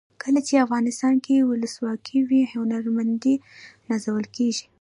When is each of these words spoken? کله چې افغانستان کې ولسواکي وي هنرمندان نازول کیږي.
کله 0.23 0.39
چې 0.47 0.63
افغانستان 0.65 1.15
کې 1.25 1.35
ولسواکي 1.49 2.19
وي 2.27 2.41
هنرمندان 2.53 3.39
نازول 3.89 4.25
کیږي. 4.35 4.65